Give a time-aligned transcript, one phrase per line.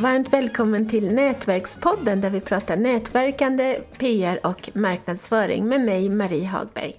[0.00, 6.94] Varmt välkommen till Nätverkspodden där vi pratar nätverkande, PR och marknadsföring med mig Marie Hagberg.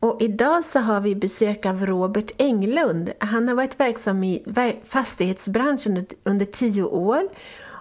[0.00, 3.12] Och idag så har vi besök av Robert Englund.
[3.18, 4.42] Han har varit verksam i
[4.84, 7.28] fastighetsbranschen under tio år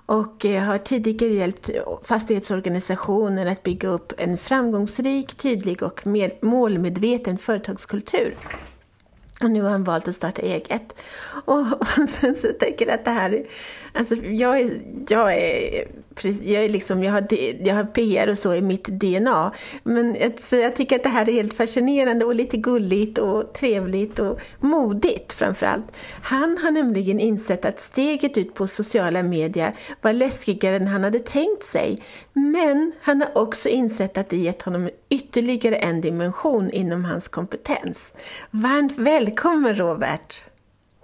[0.05, 1.69] och eh, har tidigare hjälpt
[2.03, 6.01] fastighetsorganisationer att bygga upp en framgångsrik, tydlig och
[6.41, 8.35] målmedveten företagskultur.
[9.43, 11.01] Och nu har han valt att starta eget.
[11.45, 13.45] Och, och sen så tänker jag att det här
[13.97, 15.87] Alltså, jag, är, jag, är,
[16.23, 17.27] jag, är liksom, jag, har,
[17.67, 19.51] jag har PR och så i mitt DNA.
[19.83, 24.19] Men alltså, jag tycker att det här är helt fascinerande och lite gulligt och trevligt
[24.19, 25.97] och modigt framförallt.
[26.21, 31.19] Han har nämligen insett att steget ut på sociala medier var läskigare än han hade
[31.19, 32.03] tänkt sig.
[32.33, 38.13] Men han har också insett att det gett honom ytterligare en dimension inom hans kompetens.
[38.51, 40.43] Varmt välkommen Robert!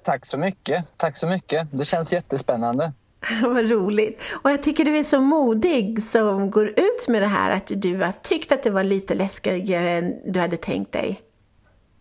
[0.04, 0.86] Tack så mycket.
[0.98, 1.68] Tack så mycket.
[1.72, 2.94] Det känns jättespännande.
[3.42, 4.22] Vad roligt.
[4.44, 7.98] Och jag tycker du är så modig som går ut med det här att du
[7.98, 11.20] har tyckt att det var lite läskigare än du hade tänkt dig.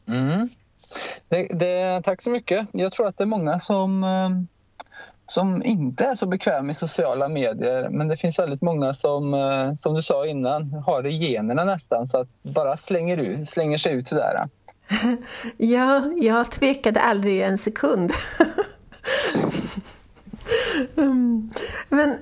[0.09, 0.49] Mm.
[1.29, 2.67] Det, det, tack så mycket.
[2.73, 4.31] Jag tror att det är många som, eh,
[5.27, 7.89] som inte är så bekväma med sociala medier.
[7.91, 11.65] Men det finns väldigt många som, eh, som du sa innan, har det i generna
[11.65, 14.49] nästan så att bara slänger, ut, slänger sig ut sådär.
[15.57, 18.13] Ja, jag tvekade aldrig en sekund.
[20.97, 21.51] Mm.
[21.93, 22.19] Men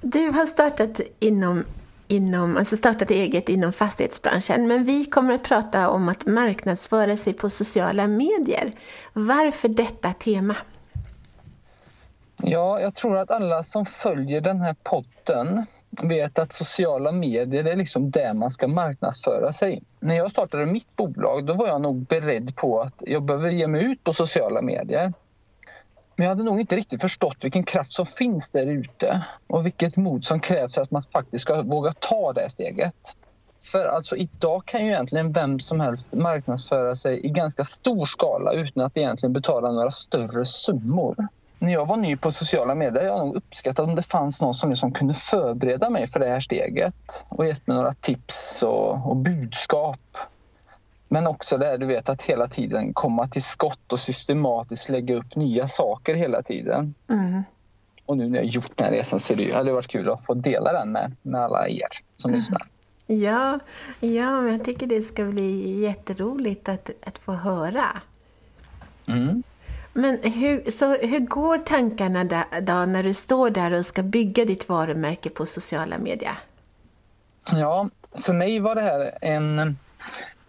[0.00, 1.64] du har startat inom,
[2.08, 7.32] inom, alltså startat eget inom fastighetsbranschen, men vi kommer att prata om att marknadsföra sig
[7.32, 8.72] på sociala medier.
[9.12, 10.56] Varför detta tema?
[12.42, 15.66] Ja, jag tror att alla som följer den här potten
[16.02, 19.82] vet att sociala medier är liksom där man ska marknadsföra sig.
[20.00, 23.66] När jag startade mitt bolag då var jag nog beredd på att jag behöver ge
[23.66, 25.12] mig ut på sociala medier.
[26.16, 29.96] Men jag hade nog inte riktigt förstått vilken kraft som finns där ute och vilket
[29.96, 32.94] mod som krävs för att man faktiskt ska våga ta det steget.
[33.72, 38.52] För alltså idag kan ju egentligen vem som helst marknadsföra sig i ganska stor skala
[38.52, 41.16] utan att egentligen betala några större summor
[41.62, 44.70] när jag var ny på sociala medier jag nog uppskattat om det fanns någon som
[44.70, 49.16] liksom kunde förbereda mig för det här steget och gett mig några tips och, och
[49.16, 50.00] budskap.
[51.12, 55.14] Men också det här, du vet att hela tiden komma till skott och systematiskt lägga
[55.14, 56.94] upp nya saker hela tiden.
[57.08, 57.42] Mm.
[58.06, 60.26] Och nu när jag gjort den här resan så det, hade det varit kul att
[60.26, 62.38] få dela den med, med alla er som mm.
[62.38, 62.62] lyssnar.
[63.06, 63.58] Ja,
[64.00, 68.00] ja, men jag tycker det ska bli jätteroligt att, att få höra.
[69.06, 69.42] Mm.
[69.92, 72.24] Men hur, så hur går tankarna
[72.62, 76.38] då när du står där och ska bygga ditt varumärke på sociala medier?
[77.52, 79.76] Ja, för mig var det här en...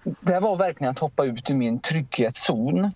[0.03, 2.91] Det var verkligen att hoppa ut ur min trygghetszon.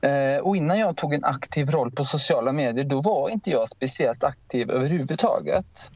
[0.00, 3.68] Eh, och innan jag tog en aktiv roll på sociala medier då var inte jag
[3.68, 5.90] speciellt aktiv överhuvudtaget.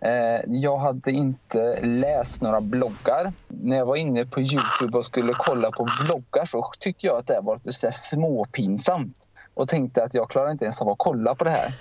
[0.00, 3.32] Eh, jag hade inte läst några bloggar.
[3.48, 7.26] När jag var inne på Youtube och skulle kolla på bloggar så tyckte jag att
[7.26, 11.34] det var lite så småpinsamt och tänkte att jag klarar inte ens av att kolla
[11.34, 11.74] på det här.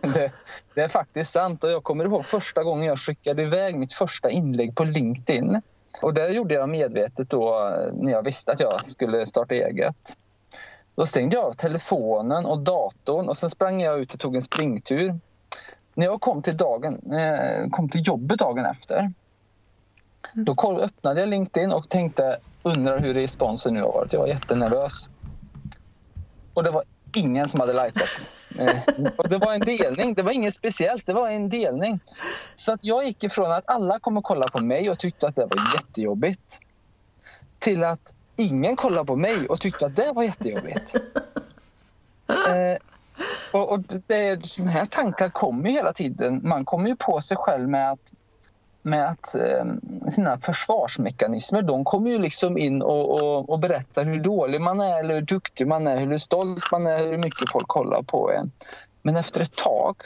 [0.14, 0.32] det,
[0.74, 4.30] det, är faktiskt sant och jag kommer ihåg första gången jag skickade iväg mitt första
[4.30, 5.62] inlägg på LinkedIn.
[6.00, 10.16] Och det gjorde jag medvetet då när jag visste att jag skulle starta eget.
[10.94, 14.42] Då stängde jag av telefonen och datorn och sen sprang jag ut och tog en
[14.42, 15.20] springtur
[15.94, 19.14] när jag kom till, dagen, eh, kom till jobbet dagen efter mm.
[20.44, 24.12] då öppnade jag LinkedIn och tänkte undrar hur responsen nu har varit.
[24.12, 25.08] Jag var jättenervös.
[26.54, 26.84] Och det var
[27.16, 28.08] ingen som hade likat.
[29.16, 32.00] Och det var en delning, det var inget speciellt, det var en delning.
[32.56, 35.46] Så att jag gick ifrån att alla kommer kolla på mig och tyckte att det
[35.46, 36.60] var jättejobbigt
[37.58, 40.94] till att ingen kollade på mig och tyckte att det var jättejobbigt.
[42.28, 42.78] Eh,
[43.52, 46.40] och, och det, sådana här tankar kommer ju hela tiden.
[46.44, 48.12] Man kommer ju på sig själv med att
[48.82, 49.64] med att eh,
[50.10, 55.00] sina försvarsmekanismer, de kommer ju liksom in och, och, och, berättar hur dålig man är,
[55.00, 58.52] eller hur duktig man är, hur stolt man är, hur mycket folk kollar på en.
[59.02, 59.96] Men efter ett tag,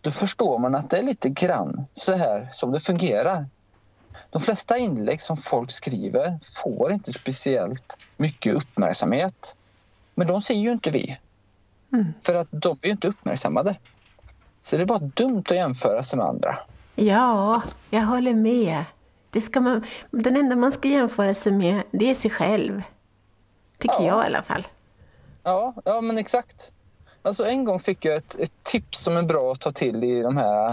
[0.00, 3.46] då förstår man att det är lite grann så här som det fungerar.
[4.30, 9.54] De flesta inlägg som folk skriver får inte speciellt mycket uppmärksamhet.
[10.14, 11.18] Men de ser ju inte vi.
[11.92, 12.12] Mm.
[12.22, 13.76] För att de blir inte uppmärksammade.
[14.60, 16.58] Så det är bara dumt att jämföra sig med andra.
[16.94, 18.84] Ja, jag håller med.
[19.30, 22.82] Det ska man, den enda man ska jämföra sig med, det är sig själv.
[23.78, 24.06] Tycker ja.
[24.06, 24.66] jag i alla fall.
[25.42, 26.72] Ja, ja men exakt.
[27.22, 30.22] Alltså en gång fick jag ett, ett, tips som är bra att ta till i
[30.22, 30.68] de här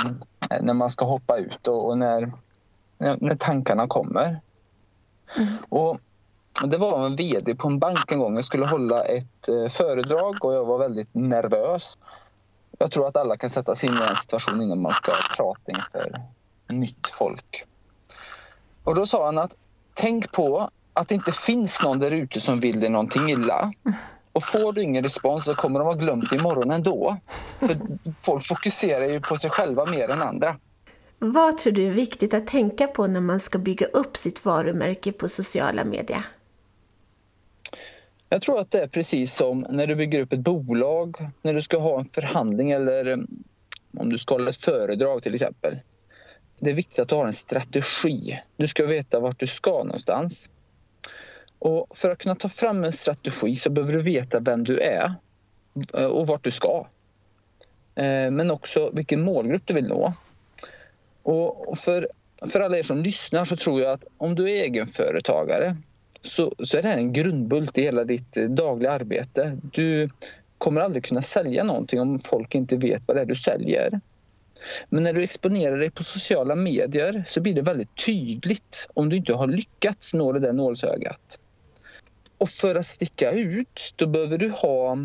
[0.51, 2.31] eh, när man ska hoppa ut och, och när,
[2.97, 4.39] när, när, tankarna kommer.
[5.37, 5.53] Mm.
[5.69, 5.99] Och
[6.65, 8.35] det var en VD på en bank en gång.
[8.35, 11.97] Jag skulle hålla ett eh, föredrag och jag var väldigt nervös.
[12.81, 15.71] Jag tror att alla kan sätta sig in i en situation innan man ska prata
[15.71, 16.21] inför
[16.67, 17.65] nytt folk.
[18.83, 19.55] Och då sa han att
[19.93, 23.73] tänk på att det inte finns någon där ute som vill dig någonting illa.
[24.33, 27.17] Och får du ingen respons så kommer de ha glömt imorgon ändå.
[27.59, 27.79] För
[28.21, 30.55] folk fokuserar ju på sig själva mer än andra.
[31.19, 35.11] Vad tror du är viktigt att tänka på när man ska bygga upp sitt varumärke
[35.11, 36.25] på sociala medier?
[38.29, 41.61] Jag tror att det är precis som när du bygger upp ett bolag, när du
[41.61, 43.17] ska ha en förhandling eller eh,
[43.97, 45.79] om du ska hålla ett föredrag till exempel.
[46.59, 48.39] Det är viktigt att du har en strategi.
[48.57, 50.49] Du ska veta vart du ska någonstans.
[51.59, 55.13] Och för att kunna ta fram en strategi så behöver du veta vem du är
[55.97, 56.87] eh, och vart du ska.
[57.95, 60.13] Eh, men också vilken målgrupp du vill nå.
[61.23, 62.09] Och för,
[62.51, 65.77] för alla er som lyssnar så tror jag att om du är egenföretagare
[66.21, 69.57] så, så är det här en grundbult i hela ditt eh, dagliga arbete.
[69.73, 70.09] Du
[70.57, 73.99] kommer aldrig kunna sälja någonting om folk inte vet vad det är du säljer.
[74.89, 79.15] Men när du exponerar dig på sociala medier så blir det väldigt tydligt om du
[79.15, 81.39] inte har lyckats nå det där nålsögat.
[82.37, 84.97] Och för att sticka ut, då behöver du ha...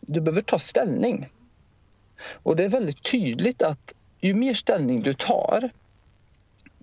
[0.00, 1.28] Du behöver ta ställning.
[2.42, 5.70] Och det är väldigt tydligt att ju mer ställning du tar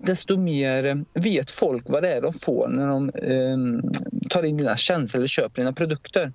[0.06, 3.92] desto mer eh, vet folk vad det är de får när de eh,
[4.30, 6.31] tar in dina tjänster eller köper dina produkter.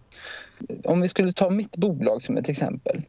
[0.84, 3.02] Om vi skulle ta mitt bolag som ett exempel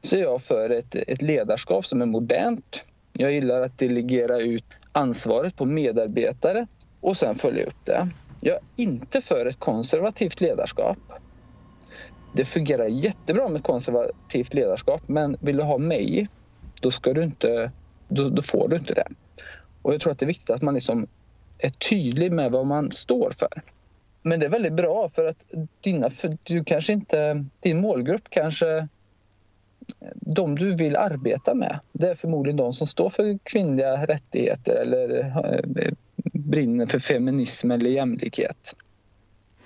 [0.00, 2.84] så är jag för ett, ett ledarskap som är modernt.
[3.12, 6.66] Jag gillar att delegera ut ansvaret på medarbetare
[7.00, 8.08] och sen följa upp det.
[8.40, 10.98] Jag är inte för ett konservativt ledarskap.
[12.34, 16.28] Det fungerar jättebra med konservativt ledarskap men vill du ha mig,
[16.80, 17.72] då, ska du inte,
[18.08, 19.06] då, då får du inte det.
[19.86, 21.06] Och jag tror att det är viktigt att man liksom
[21.58, 23.62] är tydlig med vad man står för.
[24.22, 25.44] Men det är väldigt bra för att
[25.80, 28.88] dina, för du kanske inte, din målgrupp kanske
[30.14, 31.80] de du vill arbeta med.
[31.92, 35.92] Det är förmodligen de som står för kvinnliga rättigheter eller eh,
[36.32, 38.76] brinner för feminism eller jämlikhet.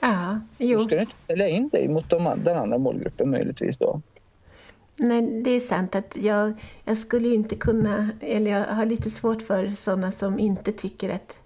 [0.00, 0.78] Ja, jo.
[0.78, 4.00] Du ska inte ställa in dig mot de, den andra målgruppen möjligtvis då?
[5.02, 6.52] Nej, det är sant att jag,
[6.84, 11.38] jag skulle inte kunna, eller jag har lite svårt för sådana som inte tycker att,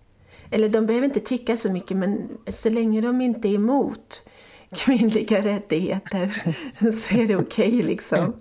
[0.51, 4.23] eller de behöver inte tycka så mycket, men så länge de inte är emot
[4.77, 6.29] kvinnliga rättigheter
[6.93, 8.33] så är det okej okay, liksom.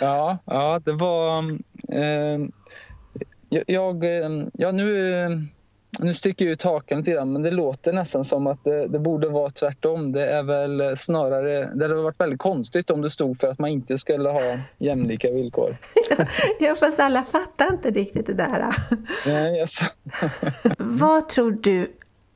[0.00, 1.50] ja, ja, det var...
[1.88, 2.48] Eh,
[3.66, 5.30] jag, eh, ja, nu eh,
[5.98, 8.98] nu sticker jag ut hakan lite grann, men det låter nästan som att det, det,
[8.98, 10.12] borde vara tvärtom.
[10.12, 13.70] Det är väl snarare, det hade varit väldigt konstigt om det stod för att man
[13.70, 15.76] inte skulle ha jämlika villkor.
[16.60, 18.74] ja, fast alla fattar inte riktigt det där.
[19.26, 19.84] Nej, alltså.
[20.78, 21.92] Vad tror du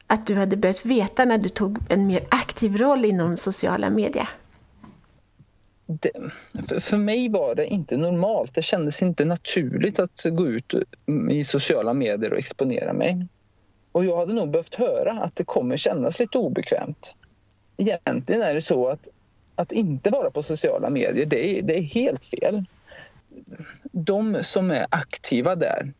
[0.07, 4.29] att du hade börjat veta när du tog en mer aktiv roll inom sociala medier?
[5.87, 6.11] Det,
[6.69, 8.55] för, för mig var det inte normalt.
[8.55, 10.75] Det kändes inte naturligt att gå ut
[11.31, 13.27] i sociala medier och exponera mig.
[13.93, 17.15] Och jag hade nog behövt höra att det kommer kännas lite obekvämt.
[17.77, 19.09] Egentligen är det så att,
[19.55, 22.65] att inte vara på sociala medier, det är, det är helt fel.
[23.83, 25.93] De som är aktiva där,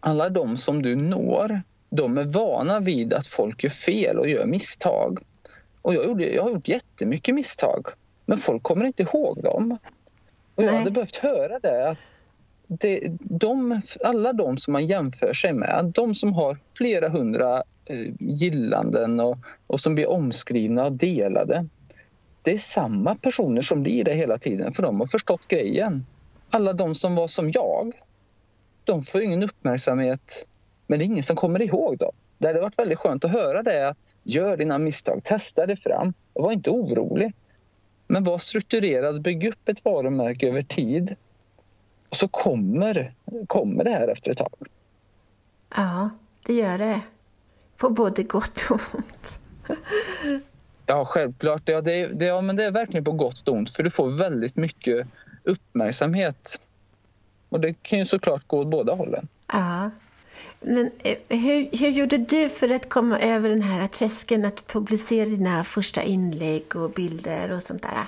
[0.00, 4.46] alla de som du når, de är vana vid att folk gör fel och gör
[4.46, 5.18] misstag.
[5.82, 7.86] Och jag, gjorde, jag har gjort jättemycket misstag,
[8.26, 9.78] men folk kommer inte ihåg dem.
[10.54, 11.98] Och jag hade behövt höra det, att
[12.68, 18.12] det, de, alla de som man jämför sig med, de som har flera hundra eh,
[18.18, 21.66] gillanden och, och som blir omskrivna och delade.
[22.42, 26.06] Det är samma personer som blir det hela tiden för de har förstått grejen.
[26.50, 27.92] Alla de som var som jag,
[28.84, 30.46] de får ingen uppmärksamhet
[30.86, 32.12] men det är ingen som kommer ihåg dem.
[32.38, 33.94] Det hade varit väldigt skönt att höra det.
[34.22, 37.32] Gör dina misstag, testa dig fram och var inte orolig.
[38.06, 41.16] Men var strukturerad, bygg upp ett varumärke över tid
[42.14, 43.14] och så kommer,
[43.46, 44.54] kommer det här efter ett tag.
[45.76, 46.10] Ja,
[46.46, 47.00] det gör det.
[47.76, 49.38] På både gott och ont.
[50.86, 51.62] Ja, självklart.
[51.64, 54.10] Ja, det, det, ja, men det är verkligen på gott och ont för du får
[54.10, 55.06] väldigt mycket
[55.44, 56.60] uppmärksamhet.
[57.48, 59.28] Och det kan ju såklart gå åt båda hållen.
[59.46, 59.90] Ja.
[60.60, 65.26] Men eh, hur, hur gjorde du för att komma över den här tröskeln att publicera
[65.26, 68.06] dina första inlägg och bilder och sånt där?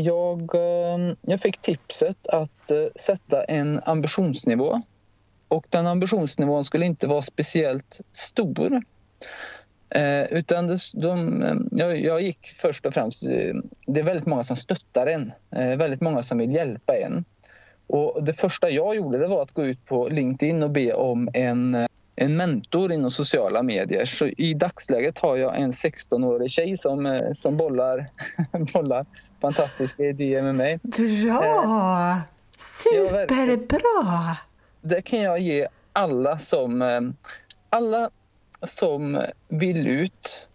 [0.00, 4.82] Jag, eh, jag fick tipset att eh, sätta en ambitionsnivå.
[5.48, 8.82] Och den ambitionsnivån skulle inte vara speciellt stor.
[9.90, 13.22] Eh, utan det, de, eh, jag, jag, gick först och främst...
[13.86, 15.32] Det är väldigt många som stöttar en.
[15.50, 17.24] Eh, väldigt många som vill hjälpa en.
[17.86, 21.28] Och det första jag gjorde det var att gå ut på LinkedIn och be om
[21.32, 21.87] en,
[22.20, 24.06] en mentor inom sociala medier.
[24.06, 28.10] Så I dagsläget har jag en 16-årig tjej som, eh, som bollar,
[28.72, 29.06] bollar
[29.40, 30.78] fantastiska idéer med mig.
[30.82, 32.20] Bra!
[32.56, 34.36] Superbra!
[34.80, 37.00] Det kan jag ge alla som, eh,
[37.70, 38.10] alla
[38.62, 40.48] som vill ut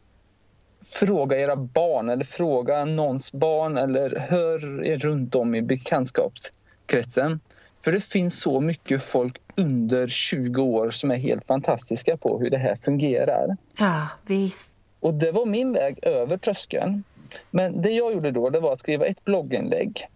[0.86, 7.40] fråga era barn eller fråga någons barn eller hör er runt om i bekantskapskretsen.
[7.84, 12.50] För det finns så mycket folk under 20 år som är helt fantastiska på hur
[12.50, 13.58] det här fungerar.
[13.78, 14.74] Ja, visst.
[15.00, 17.04] Och det var min väg över tröskeln.
[17.52, 20.08] Men det jag gjorde då det var att skriva ett blogginlägg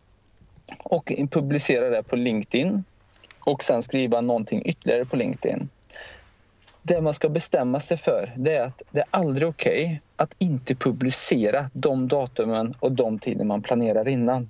[0.83, 2.83] och publicera det på LinkedIn
[3.39, 5.69] och sen skriva någonting ytterligare på LinkedIn.
[6.81, 10.35] Det man ska bestämma sig för det är att det är aldrig okej okay att
[10.37, 14.49] inte publicera de datumen och de tider man planerar innan.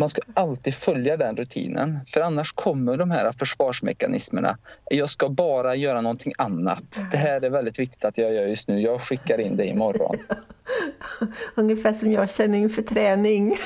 [0.00, 4.58] Man ska alltid följa den rutinen för annars kommer de här försvarsmekanismerna.
[4.90, 7.00] Jag ska bara göra någonting annat.
[7.10, 8.80] Det här är väldigt viktigt att jag gör just nu.
[8.80, 10.16] Jag skickar in det imorgon.
[11.54, 13.56] Ungefär som jag känner inför träning.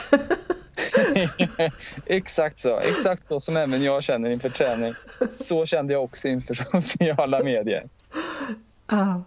[2.06, 2.78] exakt så.
[2.78, 4.94] Exakt så som även jag känner inför träning.
[5.32, 7.88] Så kände jag också inför sociala medier.
[8.90, 9.22] Ja.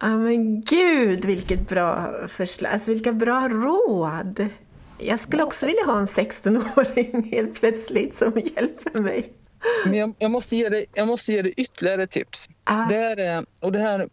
[0.00, 4.48] Ja men gud vilket bra förslag, alltså vilka bra råd!
[4.98, 9.32] Jag skulle också vilja ha en 16-åring helt plötsligt som hjälper mig.
[9.84, 12.48] Men jag, jag, måste, ge dig, jag måste ge dig ytterligare tips.
[12.64, 12.86] Ah.
[12.86, 14.08] Det är, och det här,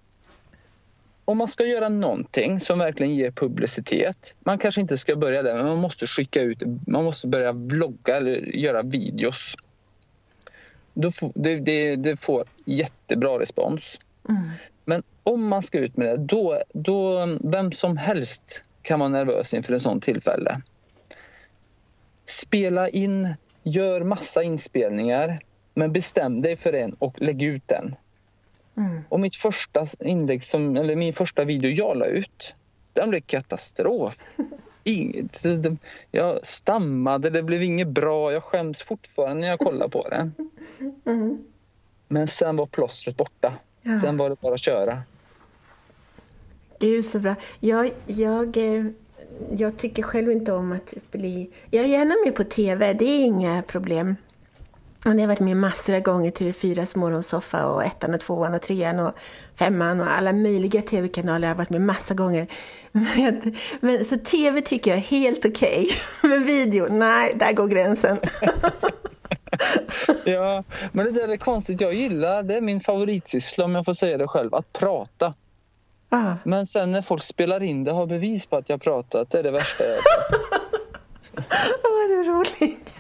[1.26, 4.36] om man ska göra någonting som verkligen ger publicitet.
[4.40, 8.18] Man kanske inte ska börja där, men man måste skicka ut, man måste börja vlogga
[8.18, 9.56] eller göra videos.
[10.94, 14.00] Det, det, det får jättebra respons.
[14.30, 14.42] Mm.
[14.86, 19.54] Men om man ska ut med det, då, då vem som helst kan vara nervös
[19.54, 20.62] inför en sån tillfälle
[22.26, 25.40] spela in, gör massa inspelningar
[25.74, 27.96] men bestäm dig för en och lägg ut den.
[28.78, 29.02] Mm.
[29.10, 32.54] Och mitt första inlägg, som, eller min första video jag la ut,
[32.94, 34.28] den blev katastrof.
[34.84, 35.44] Inget,
[36.12, 38.32] jag stammade, det blev inget bra.
[38.34, 40.32] Jag skäms fortfarande när jag kollar på det.
[41.06, 41.46] Mm.
[42.08, 43.54] Men sen var plåstret borta.
[43.82, 44.00] Ja.
[44.02, 45.04] Sen var det bara att köra.
[46.80, 47.36] Gud så bra.
[47.60, 48.86] Jag, jag eh,
[49.58, 51.50] jag tycker själv inte om att bli...
[51.72, 54.16] Jag är gärna med på TV, det är inga problem.
[55.06, 58.62] Och jag har varit med massor av gånger TV4s morgonsoffa och ettan och tvåan och
[58.62, 59.14] trean och
[59.56, 62.48] femman och alla möjliga TV-kanaler har jag varit med massa gånger.
[62.92, 65.90] Men, men så TV tycker jag är helt okej.
[66.22, 66.30] Okay.
[66.30, 68.18] Men video, nej, där går gränsen.
[70.26, 71.82] ja, men det där är konstigt.
[71.82, 75.34] Jag gillar, det är min favoritsyssla om jag får säga det själv, att prata.
[76.10, 76.36] Ah.
[76.44, 79.44] Men sen när folk spelar in det har bevis på att jag pratat, det är
[79.44, 80.02] det värsta jag
[81.84, 82.94] Vad oh, roligt.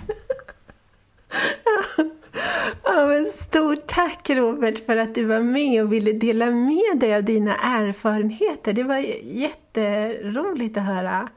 [2.83, 7.15] ja, men stort tack Robert för att du var med och ville dela med dig
[7.15, 8.73] av dina erfarenheter.
[8.73, 11.29] Det var jätteroligt att höra.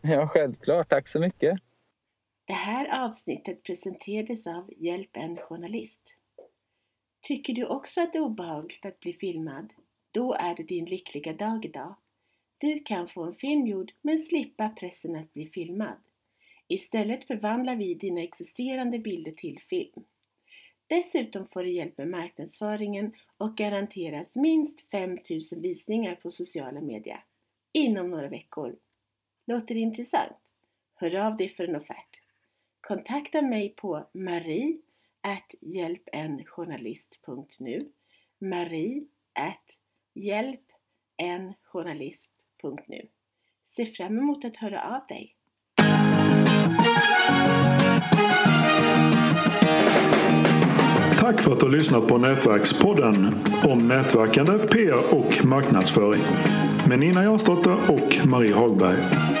[0.00, 0.88] Ja, självklart.
[0.88, 1.58] Tack så mycket.
[2.46, 6.00] Det här avsnittet presenterades av Hjälp en journalist.
[7.22, 9.72] Tycker du också att det är obehagligt att bli filmad?
[10.16, 11.94] Då är det din lyckliga dag idag.
[12.58, 15.96] Du kan få en film gjord men slippa pressen att bli filmad.
[16.68, 20.04] Istället förvandlar vi dina existerande bilder till film.
[20.86, 27.24] Dessutom får du hjälp med marknadsföringen och garanteras minst 5000 visningar på sociala medier
[27.72, 28.76] inom några veckor.
[29.46, 30.40] Låter det intressant?
[30.94, 32.20] Hör av dig för en offert.
[32.80, 34.78] Kontakta mig på marie
[35.60, 37.92] hjälpenjournalist.nu
[38.38, 39.04] marie
[40.16, 40.60] hjälp
[41.16, 43.08] en journalist.nu.
[43.76, 45.36] Se fram emot att höra av dig.
[51.18, 53.34] Tack för att du har lyssnat på Nätverkspodden
[53.68, 56.22] om nätverkande, PR och marknadsföring
[56.88, 59.35] med Nina Jansdotter och Marie Hagberg.